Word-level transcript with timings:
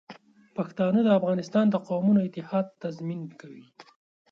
پښتانه 0.55 0.99
د 1.03 1.09
افغانستان 1.19 1.65
د 1.69 1.75
قومونو 1.87 2.19
اتحاد 2.27 2.65
تضمین 2.83 3.21
کوي. 3.39 3.67